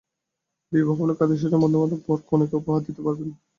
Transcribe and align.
বিবাহ 0.71 0.93
উপলক্ষে 0.95 1.23
আত্মীয়স্বজন 1.23 1.55
ও 1.55 1.63
বন্ধুবান্ধব 1.63 1.99
বর 2.03 2.19
ও 2.19 2.29
কনেকে 2.29 2.55
উপহার 2.57 2.81
দিতে 2.85 3.01
পারেন। 3.05 3.29